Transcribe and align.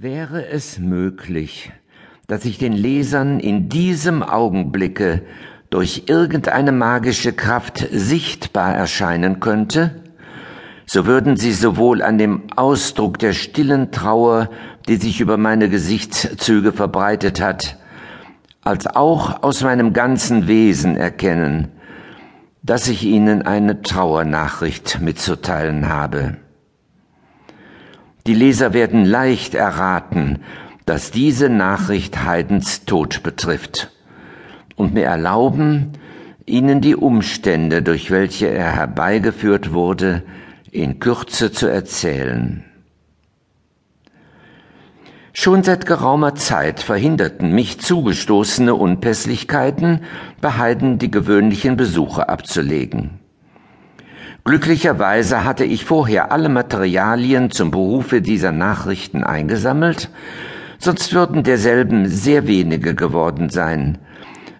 Wäre 0.00 0.46
es 0.46 0.78
möglich, 0.78 1.72
dass 2.28 2.44
ich 2.44 2.56
den 2.56 2.72
Lesern 2.72 3.40
in 3.40 3.68
diesem 3.68 4.22
Augenblicke 4.22 5.22
durch 5.70 6.04
irgendeine 6.06 6.70
magische 6.70 7.32
Kraft 7.32 7.84
sichtbar 7.90 8.76
erscheinen 8.76 9.40
könnte, 9.40 10.00
so 10.86 11.04
würden 11.06 11.36
sie 11.36 11.52
sowohl 11.52 12.00
an 12.00 12.16
dem 12.16 12.44
Ausdruck 12.54 13.18
der 13.18 13.32
stillen 13.32 13.90
Trauer, 13.90 14.50
die 14.86 14.98
sich 14.98 15.20
über 15.20 15.36
meine 15.36 15.68
Gesichtszüge 15.68 16.70
verbreitet 16.70 17.40
hat, 17.40 17.76
als 18.62 18.86
auch 18.86 19.42
aus 19.42 19.64
meinem 19.64 19.94
ganzen 19.94 20.46
Wesen 20.46 20.96
erkennen, 20.96 21.72
dass 22.62 22.86
ich 22.86 23.02
ihnen 23.02 23.42
eine 23.42 23.82
Trauernachricht 23.82 25.00
mitzuteilen 25.00 25.88
habe. 25.88 26.36
Die 28.28 28.34
Leser 28.34 28.74
werden 28.74 29.06
leicht 29.06 29.54
erraten, 29.54 30.40
dass 30.84 31.10
diese 31.10 31.48
Nachricht 31.48 32.26
Haydns 32.26 32.84
Tod 32.84 33.22
betrifft 33.22 33.90
und 34.76 34.92
mir 34.92 35.04
erlauben, 35.04 35.92
Ihnen 36.44 36.82
die 36.82 36.94
Umstände, 36.94 37.80
durch 37.80 38.10
welche 38.10 38.48
er 38.48 38.72
herbeigeführt 38.72 39.72
wurde, 39.72 40.24
in 40.70 41.00
Kürze 41.00 41.52
zu 41.52 41.68
erzählen. 41.68 42.64
Schon 45.32 45.62
seit 45.62 45.86
geraumer 45.86 46.34
Zeit 46.34 46.80
verhinderten 46.80 47.54
mich 47.54 47.80
zugestoßene 47.80 48.74
Unpässlichkeiten, 48.74 50.02
bei 50.42 50.50
Haydn 50.50 50.98
die 50.98 51.10
gewöhnlichen 51.10 51.78
Besuche 51.78 52.28
abzulegen. 52.28 53.17
Glücklicherweise 54.48 55.44
hatte 55.44 55.66
ich 55.66 55.84
vorher 55.84 56.32
alle 56.32 56.48
Materialien 56.48 57.50
zum 57.50 57.70
Berufe 57.70 58.22
dieser 58.22 58.50
Nachrichten 58.50 59.22
eingesammelt, 59.22 60.08
sonst 60.78 61.12
würden 61.12 61.42
derselben 61.42 62.08
sehr 62.08 62.46
wenige 62.46 62.94
geworden 62.94 63.50
sein, 63.50 63.98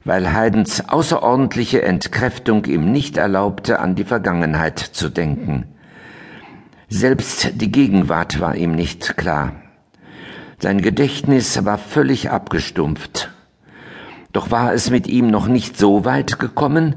weil 0.04 0.34
Haydns 0.34 0.90
außerordentliche 0.90 1.80
Entkräftung 1.80 2.66
ihm 2.66 2.92
nicht 2.92 3.16
erlaubte, 3.16 3.80
an 3.80 3.94
die 3.94 4.04
Vergangenheit 4.04 4.78
zu 4.78 5.08
denken. 5.08 5.64
Selbst 6.91 7.52
die 7.54 7.72
Gegenwart 7.72 8.41
war 8.41 8.56
ihm 8.56 8.72
nicht 8.72 9.16
klar. 9.16 9.52
Sein 10.58 10.82
Gedächtnis 10.82 11.64
war 11.64 11.78
völlig 11.78 12.28
abgestumpft. 12.28 13.30
Doch 14.34 14.50
war 14.50 14.74
es 14.74 14.91
mit 14.91 15.06
ihm 15.06 15.30
noch 15.30 15.48
nicht 15.48 15.78
so 15.78 16.04
weit 16.04 16.38
gekommen, 16.38 16.96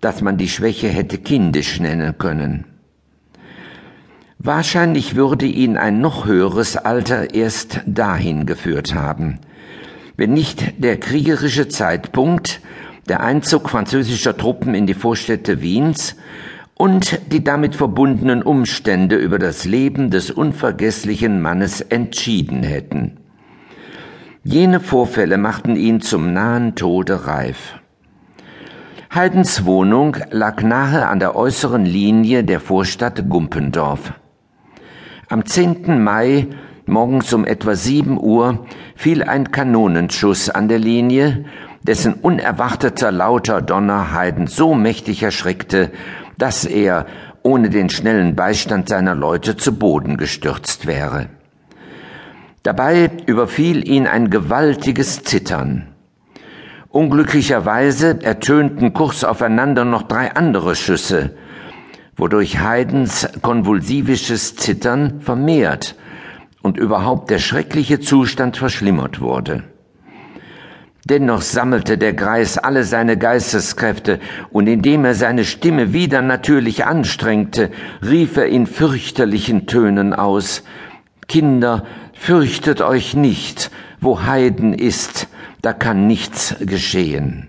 dass 0.00 0.22
man 0.22 0.36
die 0.36 0.48
Schwäche 0.48 0.88
hätte 0.88 1.18
kindisch 1.18 1.80
nennen 1.80 2.16
können. 2.18 2.64
Wahrscheinlich 4.38 5.16
würde 5.16 5.44
ihn 5.44 5.76
ein 5.76 6.00
noch 6.00 6.24
höheres 6.24 6.76
Alter 6.76 7.34
erst 7.34 7.80
dahin 7.86 8.46
geführt 8.46 8.94
haben, 8.94 9.38
wenn 10.16 10.32
nicht 10.32 10.82
der 10.82 10.98
kriegerische 10.98 11.68
Zeitpunkt, 11.68 12.60
der 13.08 13.20
Einzug 13.20 13.68
französischer 13.68 14.36
Truppen 14.36 14.74
in 14.74 14.86
die 14.86 14.94
Vorstädte 14.94 15.60
Wiens 15.60 16.16
und 16.74 17.20
die 17.30 17.44
damit 17.44 17.76
verbundenen 17.76 18.42
Umstände 18.42 19.16
über 19.16 19.38
das 19.38 19.66
Leben 19.66 20.10
des 20.10 20.30
unvergesslichen 20.30 21.42
Mannes 21.42 21.82
entschieden 21.82 22.62
hätten. 22.62 23.18
Jene 24.42 24.80
Vorfälle 24.80 25.36
machten 25.36 25.76
ihn 25.76 26.00
zum 26.00 26.32
nahen 26.32 26.76
Tode 26.76 27.26
reif. 27.26 27.79
Haydns 29.12 29.64
Wohnung 29.64 30.16
lag 30.30 30.62
nahe 30.62 31.08
an 31.08 31.18
der 31.18 31.34
äußeren 31.34 31.84
Linie 31.84 32.44
der 32.44 32.60
Vorstadt 32.60 33.28
Gumpendorf. 33.28 34.12
Am 35.28 35.44
10. 35.44 36.00
Mai 36.00 36.46
morgens 36.86 37.32
um 37.32 37.44
etwa 37.44 37.74
7 37.74 38.20
Uhr 38.20 38.66
fiel 38.94 39.24
ein 39.24 39.50
Kanonenschuss 39.50 40.48
an 40.48 40.68
der 40.68 40.78
Linie, 40.78 41.44
dessen 41.82 42.14
unerwarteter 42.14 43.10
lauter 43.10 43.62
Donner 43.62 44.14
Haydn 44.14 44.46
so 44.46 44.74
mächtig 44.74 45.24
erschreckte, 45.24 45.90
dass 46.38 46.64
er 46.64 47.06
ohne 47.42 47.68
den 47.68 47.90
schnellen 47.90 48.36
Beistand 48.36 48.88
seiner 48.88 49.16
Leute 49.16 49.56
zu 49.56 49.76
Boden 49.76 50.18
gestürzt 50.18 50.86
wäre. 50.86 51.26
Dabei 52.62 53.10
überfiel 53.26 53.88
ihn 53.88 54.06
ein 54.06 54.30
gewaltiges 54.30 55.24
Zittern. 55.24 55.89
Unglücklicherweise 56.90 58.18
ertönten 58.20 58.92
kurz 58.92 59.22
aufeinander 59.22 59.84
noch 59.84 60.02
drei 60.02 60.34
andere 60.34 60.74
Schüsse, 60.74 61.30
wodurch 62.16 62.58
Haydns 62.58 63.28
konvulsivisches 63.42 64.56
Zittern 64.56 65.20
vermehrt 65.20 65.94
und 66.62 66.76
überhaupt 66.76 67.30
der 67.30 67.38
schreckliche 67.38 68.00
Zustand 68.00 68.56
verschlimmert 68.56 69.20
wurde. 69.20 69.62
Dennoch 71.04 71.42
sammelte 71.42 71.96
der 71.96 72.12
Greis 72.12 72.58
alle 72.58 72.82
seine 72.82 73.16
Geisteskräfte, 73.16 74.18
und 74.50 74.66
indem 74.66 75.04
er 75.04 75.14
seine 75.14 75.44
Stimme 75.44 75.92
wieder 75.92 76.22
natürlich 76.22 76.86
anstrengte, 76.86 77.70
rief 78.02 78.36
er 78.36 78.46
in 78.46 78.66
fürchterlichen 78.66 79.66
Tönen 79.68 80.12
aus 80.12 80.64
Kinder, 81.28 81.86
fürchtet 82.12 82.82
euch 82.82 83.14
nicht, 83.14 83.70
wo 84.00 84.22
Heiden 84.24 84.74
ist, 84.74 85.28
da 85.62 85.72
kann 85.72 86.06
nichts 86.06 86.56
geschehen. 86.60 87.48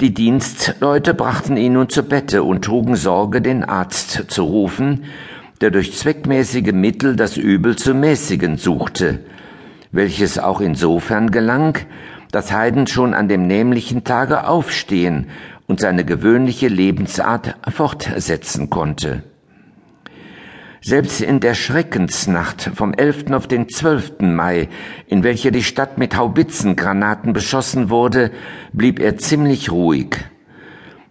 Die 0.00 0.14
Dienstleute 0.14 1.14
brachten 1.14 1.56
ihn 1.56 1.74
nun 1.74 1.88
zu 1.88 2.02
Bette 2.02 2.42
und 2.42 2.64
trugen 2.64 2.96
Sorge, 2.96 3.40
den 3.40 3.62
Arzt 3.62 4.24
zu 4.28 4.42
rufen, 4.42 5.04
der 5.60 5.70
durch 5.70 5.96
zweckmäßige 5.96 6.72
Mittel 6.72 7.14
das 7.14 7.36
Übel 7.36 7.76
zu 7.76 7.94
mäßigen 7.94 8.56
suchte, 8.56 9.20
welches 9.92 10.38
auch 10.38 10.60
insofern 10.60 11.30
gelang, 11.30 11.78
dass 12.32 12.50
Haydn 12.50 12.88
schon 12.88 13.14
an 13.14 13.28
dem 13.28 13.46
nämlichen 13.46 14.02
Tage 14.02 14.48
aufstehen 14.48 15.28
und 15.68 15.78
seine 15.78 16.04
gewöhnliche 16.04 16.66
Lebensart 16.66 17.54
fortsetzen 17.70 18.70
konnte. 18.70 19.22
Selbst 20.84 21.20
in 21.20 21.38
der 21.38 21.54
Schreckensnacht 21.54 22.72
vom 22.74 22.92
11. 22.92 23.30
auf 23.30 23.46
den 23.46 23.68
12. 23.68 24.22
Mai, 24.22 24.68
in 25.06 25.22
welcher 25.22 25.52
die 25.52 25.62
Stadt 25.62 25.96
mit 25.96 26.16
Haubitzengranaten 26.16 27.32
beschossen 27.32 27.88
wurde, 27.88 28.32
blieb 28.72 28.98
er 28.98 29.16
ziemlich 29.16 29.70
ruhig. 29.70 30.16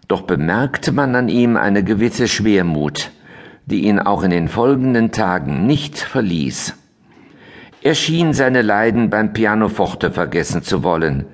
Doch 0.10 0.24
bemerkte 0.24 0.92
man 0.92 1.16
an 1.16 1.30
ihm 1.30 1.56
eine 1.56 1.86
gewisse 1.86 2.28
Schwermut, 2.28 3.12
die 3.66 3.86
ihn 3.86 4.00
auch 4.00 4.24
in 4.24 4.32
den 4.32 4.50
folgenden 4.50 5.14
Tagen 5.14 5.66
nicht 5.68 5.98
verließ. 5.98 6.76
Er 7.82 7.96
schien 7.96 8.34
seine 8.34 8.64
Leiden 8.64 9.10
beim 9.10 9.32
Pianoforte 9.32 10.12
vergessen 10.12 10.64
zu 10.64 10.84
wollen. 10.84 11.28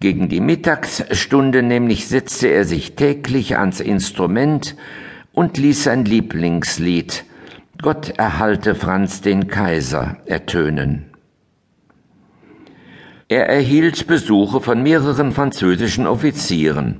Gegen 0.00 0.30
die 0.30 0.40
Mittagsstunde 0.40 1.62
nämlich 1.62 2.08
setzte 2.08 2.48
er 2.48 2.64
sich 2.64 2.96
täglich 2.96 3.58
ans 3.58 3.80
Instrument 3.80 4.74
und 5.34 5.58
ließ 5.58 5.84
sein 5.84 6.06
Lieblingslied 6.06 7.24
Gott 7.80 8.18
erhalte 8.18 8.74
Franz 8.74 9.20
den 9.20 9.46
Kaiser 9.46 10.16
ertönen. 10.26 11.06
Er 13.28 13.48
erhielt 13.48 14.08
Besuche 14.08 14.60
von 14.60 14.82
mehreren 14.82 15.30
französischen 15.30 16.08
Offizieren. 16.08 16.98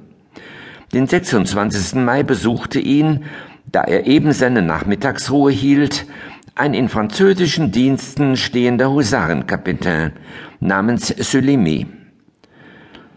Den 0.92 1.08
26. 1.08 1.96
Mai 1.96 2.22
besuchte 2.22 2.78
ihn, 2.78 3.24
da 3.66 3.82
er 3.82 4.06
eben 4.06 4.32
seine 4.32 4.62
Nachmittagsruhe 4.62 5.50
hielt, 5.50 6.06
ein 6.54 6.74
in 6.74 6.88
französischen 6.88 7.72
Diensten 7.72 8.36
stehender 8.36 8.92
Husarenkapitän 8.92 10.12
namens 10.60 11.08
Sulemy. 11.08 11.86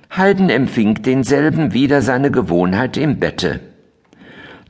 Haydn 0.09 0.49
empfing 0.49 0.95
denselben 1.03 1.73
wieder 1.73 2.01
seine 2.01 2.31
Gewohnheit 2.31 2.97
im 2.97 3.19
Bette. 3.19 3.70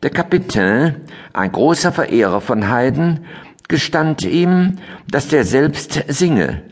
Der 0.03 0.09
Kapitän, 0.09 0.95
ein 1.31 1.51
großer 1.51 1.91
Verehrer 1.91 2.41
von 2.41 2.69
Haydn, 2.69 3.19
gestand 3.67 4.23
ihm, 4.23 4.77
dass 5.11 5.27
der 5.27 5.45
selbst 5.45 6.05
singe, 6.07 6.63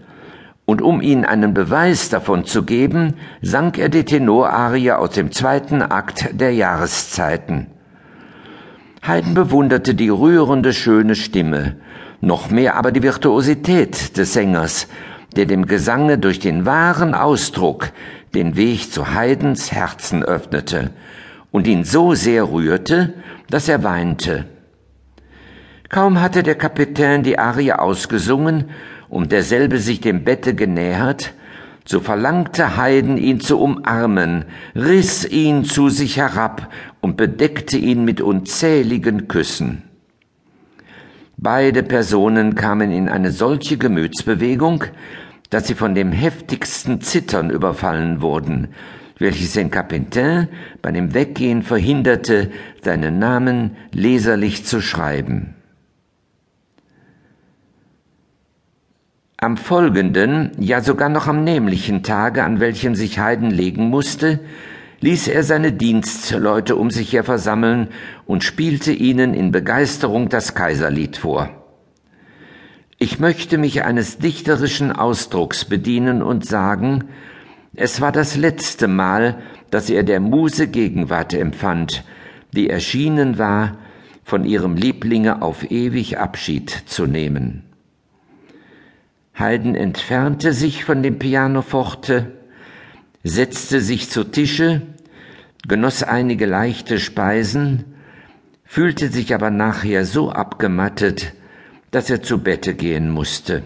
und 0.65 0.81
um 0.81 1.00
ihn 1.00 1.25
einen 1.25 1.54
Beweis 1.54 2.09
davon 2.09 2.45
zu 2.45 2.63
geben, 2.63 3.13
sang 3.44 3.75
er 3.75 3.89
die 3.89 4.04
Tenorarie 4.04 4.94
aus 4.94 5.12
dem 5.12 5.31
zweiten 5.31 5.83
Akt 5.83 6.30
der 6.31 6.56
Jahreszeiten. 6.56 7.68
Haydn 9.04 9.36
bewunderte 9.36 9.94
die 9.94 10.09
rührende 10.09 10.74
schöne 10.74 11.13
Stimme, 11.13 11.75
noch 12.21 12.50
mehr 12.50 12.77
aber 12.77 12.92
die 12.92 13.04
Virtuosität 13.04 14.18
des 14.18 14.33
Sängers, 14.33 14.88
der 15.36 15.45
dem 15.45 15.68
Gesange 15.68 16.18
durch 16.18 16.39
den 16.39 16.65
wahren 16.65 17.13
Ausdruck 17.13 17.92
den 18.33 18.56
Weg 18.56 18.92
zu 18.92 19.13
Haydns 19.13 19.71
Herzen 19.71 20.24
öffnete 20.24 20.89
und 21.51 21.68
ihn 21.68 21.84
so 21.84 22.13
sehr 22.13 22.51
rührte, 22.51 23.13
dass 23.50 23.68
er 23.68 23.84
weinte. 23.84 24.46
Kaum 25.90 26.22
hatte 26.22 26.44
der 26.44 26.56
Kapitän 26.56 27.24
die 27.24 27.40
Arie 27.40 27.74
ausgesungen 27.74 28.66
und 29.10 29.31
derselbe 29.31 29.80
sich 29.80 30.01
dem 30.01 30.24
Bette 30.24 30.54
genähert, 30.54 31.34
so 31.84 32.00
verlangte 32.00 32.78
Haydn 32.78 33.18
ihn 33.18 33.40
zu 33.40 33.60
umarmen, 33.60 34.46
riss 34.75 35.25
ihn 35.25 35.63
zu 35.63 35.90
sich 35.90 36.18
herab 36.18 36.72
und 37.01 37.18
bedeckte 37.18 37.78
ihn 37.78 38.06
mit 38.06 38.22
unzähligen 38.22 39.28
Küssen. 39.28 39.81
Beide 41.38 41.81
Personen 41.81 42.54
kamen 42.54 42.92
in 42.92 43.10
eine 43.10 43.31
solche 43.31 43.78
Gemütsbewegung, 43.78 44.84
dass 45.50 45.66
sie 45.66 45.74
von 45.74 45.95
dem 45.95 46.12
heftigsten 46.12 47.02
Zittern 47.02 47.50
überfallen 47.50 48.22
wurden, 48.22 48.68
welches 49.19 49.54
den 49.54 49.69
Kapitän 49.69 50.48
bei 50.81 50.92
dem 50.92 51.13
Weggehen 51.13 51.62
verhinderte, 51.62 52.51
seinen 52.81 53.19
Namen 53.19 53.75
leserlich 53.92 54.66
zu 54.66 54.81
schreiben. 54.81 55.56
Am 59.38 59.56
folgenden, 59.56 60.51
ja 60.57 60.81
sogar 60.81 61.07
noch 61.07 61.27
am 61.27 61.44
nämlichen 61.44 62.04
Tage, 62.04 62.44
an 62.44 62.60
welchem 62.60 62.95
sich 62.95 63.19
Haydn 63.19 63.51
legen 63.51 63.89
musste, 63.89 64.39
ließ 65.01 65.30
er 65.30 65.44
seine 65.44 65.71
Dienstleute 65.71 66.75
um 66.75 66.92
sich 66.92 67.13
her 67.13 67.24
versammeln 67.24 67.88
und 68.25 68.44
spielte 68.44 68.92
ihnen 68.92 69.33
in 69.33 69.51
Begeisterung 69.51 70.27
das 70.27 70.56
Kaiserlied 70.56 71.16
vor. 71.16 71.50
Ich 72.98 73.19
möchte 73.19 73.57
mich 73.57 73.86
eines 73.86 74.18
dichterischen 74.18 74.92
Ausdrucks 74.92 75.63
bedienen 75.63 76.21
und 76.21 76.45
sagen, 76.45 77.06
es 77.75 78.01
war 78.01 78.12
das 78.12 78.36
letzte 78.36 78.88
Mal, 78.88 79.42
dass 79.69 79.89
er 79.89 80.04
der 80.04 80.19
Muse 80.19 80.68
Gegenwart 80.68 81.33
empfand, 81.33 82.04
die 82.51 82.69
erschienen 82.69 83.38
war, 83.38 83.77
von 84.24 84.45
ihrem 84.45 84.75
Lieblinge 84.75 85.42
auf 85.42 85.69
ewig 85.69 86.18
Abschied 86.18 86.69
zu 86.69 87.06
nehmen. 87.06 87.63
Haydn 89.33 89.75
entfernte 89.75 90.54
sich 90.54 90.83
von 90.83 91.01
dem 91.01 91.18
Pianoforte, 91.18 92.31
setzte 93.24 93.81
sich 93.81 94.10
zu 94.10 94.24
Tische, 94.25 94.81
genoss 95.68 96.04
einige 96.04 96.45
leichte 96.45 97.00
Speisen, 97.00 97.86
fühlte 98.66 99.10
sich 99.10 99.33
aber 99.33 99.50
nachher 99.50 100.06
so 100.06 100.31
abgemattet, 100.31 101.33
dass 101.92 102.10
er 102.10 102.21
zu 102.21 102.44
Bette 102.44 102.75
gehen 102.75 103.10
musste. 103.10 103.63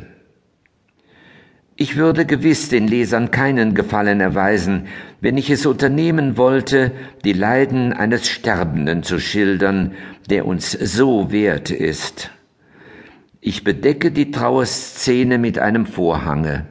Ich 1.76 1.96
würde 1.96 2.26
gewiss 2.26 2.70
den 2.70 2.88
Lesern 2.88 3.32
keinen 3.32 3.74
Gefallen 3.74 4.22
erweisen, 4.22 4.88
wenn 5.22 5.38
ich 5.38 5.50
es 5.50 5.66
unternehmen 5.66 6.38
wollte, 6.38 6.92
die 7.24 7.34
Leiden 7.34 7.94
eines 7.94 8.30
Sterbenden 8.30 9.02
zu 9.02 9.20
schildern, 9.20 9.94
der 10.30 10.46
uns 10.46 10.72
so 10.72 11.32
wert 11.32 11.72
ist. 11.72 12.30
Ich 13.42 13.64
bedecke 13.64 14.12
die 14.12 14.30
Trauerszene 14.30 15.40
mit 15.40 15.58
einem 15.58 15.88
Vorhange. 15.88 16.66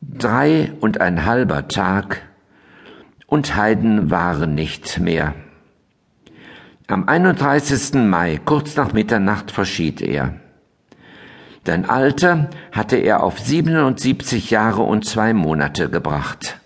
Drei 0.00 0.72
und 0.80 1.00
ein 1.00 1.26
halber 1.26 1.66
Tag 1.66 2.22
und 3.26 3.56
Heiden 3.56 4.10
waren 4.10 4.54
nicht 4.54 5.00
mehr. 5.00 5.34
Am 6.86 7.08
31. 7.08 7.94
Mai, 7.94 8.40
kurz 8.44 8.76
nach 8.76 8.92
Mitternacht, 8.92 9.50
verschied 9.50 10.00
er. 10.00 10.34
Sein 11.66 11.88
Alter 11.88 12.48
hatte 12.72 12.96
er 12.96 13.22
auf 13.22 13.38
77 13.38 14.50
Jahre 14.50 14.82
und 14.82 15.04
zwei 15.04 15.34
Monate 15.34 15.90
gebracht. 15.90 16.58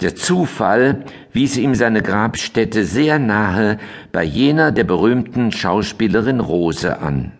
Der 0.00 0.16
Zufall 0.16 1.04
wies 1.32 1.56
ihm 1.56 1.74
seine 1.74 2.02
Grabstätte 2.02 2.84
sehr 2.84 3.18
nahe 3.18 3.78
bei 4.12 4.24
jener 4.24 4.72
der 4.72 4.84
berühmten 4.84 5.52
Schauspielerin 5.52 6.40
Rose 6.40 6.98
an. 6.98 7.32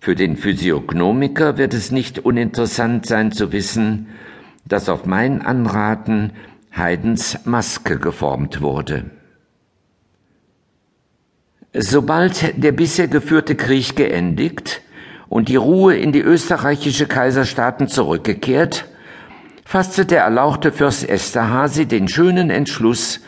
Für 0.00 0.14
den 0.14 0.36
Physiognomiker 0.36 1.58
wird 1.58 1.74
es 1.74 1.90
nicht 1.90 2.20
uninteressant 2.20 3.06
sein 3.06 3.32
zu 3.32 3.52
wissen, 3.52 4.08
dass 4.64 4.88
auf 4.88 5.04
mein 5.04 5.42
Anraten 5.42 6.32
Haydns 6.72 7.44
Maske 7.44 7.98
geformt 7.98 8.60
wurde. 8.60 9.10
Sobald 11.72 12.54
der 12.62 12.72
bisher 12.72 13.06
geführte 13.06 13.54
Krieg 13.54 13.96
geendigt 13.96 14.80
und 15.28 15.48
die 15.48 15.56
Ruhe 15.56 15.96
in 15.96 16.12
die 16.12 16.20
österreichische 16.20 17.06
Kaiserstaaten 17.06 17.88
zurückgekehrt, 17.88 18.86
fasste 19.64 20.06
der 20.06 20.22
erlauchte 20.22 20.72
Fürst 20.72 21.08
Esterhazy 21.08 21.86
den 21.86 22.08
schönen 22.08 22.50
Entschluss, 22.50 23.20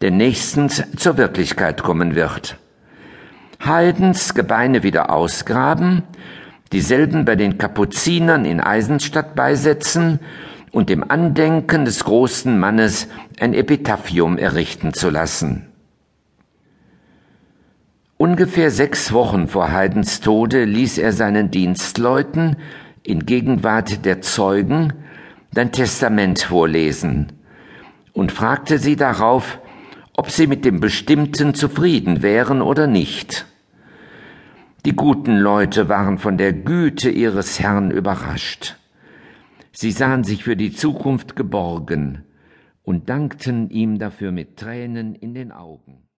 der 0.00 0.10
nächstens 0.10 0.82
zur 0.96 1.16
Wirklichkeit 1.16 1.82
kommen 1.82 2.14
wird. 2.14 2.56
Haydns 3.64 4.34
Gebeine 4.34 4.82
wieder 4.82 5.10
ausgraben, 5.10 6.02
dieselben 6.72 7.24
bei 7.24 7.34
den 7.34 7.58
Kapuzinern 7.58 8.44
in 8.44 8.60
Eisenstadt 8.60 9.34
beisetzen 9.34 10.20
und 10.70 10.90
dem 10.90 11.10
Andenken 11.10 11.84
des 11.84 12.04
großen 12.04 12.58
Mannes 12.58 13.08
ein 13.40 13.54
Epitaphium 13.54 14.38
errichten 14.38 14.92
zu 14.92 15.10
lassen. 15.10 15.67
Ungefähr 18.20 18.72
sechs 18.72 19.12
Wochen 19.12 19.46
vor 19.46 19.70
Haydns 19.70 20.20
Tode 20.20 20.64
ließ 20.64 20.98
er 20.98 21.12
seinen 21.12 21.52
Dienstleuten 21.52 22.56
in 23.04 23.26
Gegenwart 23.26 24.04
der 24.04 24.20
Zeugen 24.22 24.92
sein 25.52 25.70
Testament 25.70 26.40
vorlesen 26.40 27.32
und 28.14 28.32
fragte 28.32 28.78
sie 28.78 28.96
darauf, 28.96 29.60
ob 30.16 30.32
sie 30.32 30.48
mit 30.48 30.64
dem 30.64 30.80
Bestimmten 30.80 31.54
zufrieden 31.54 32.20
wären 32.20 32.60
oder 32.60 32.88
nicht. 32.88 33.46
Die 34.84 34.96
guten 34.96 35.36
Leute 35.36 35.88
waren 35.88 36.18
von 36.18 36.38
der 36.38 36.52
Güte 36.52 37.10
ihres 37.10 37.60
Herrn 37.60 37.92
überrascht. 37.92 38.74
Sie 39.70 39.92
sahen 39.92 40.24
sich 40.24 40.42
für 40.42 40.56
die 40.56 40.72
Zukunft 40.72 41.36
geborgen 41.36 42.24
und 42.82 43.08
dankten 43.08 43.70
ihm 43.70 44.00
dafür 44.00 44.32
mit 44.32 44.56
Tränen 44.56 45.14
in 45.14 45.34
den 45.34 45.52
Augen. 45.52 46.07